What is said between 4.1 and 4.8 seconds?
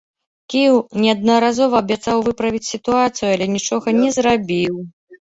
зрабіў.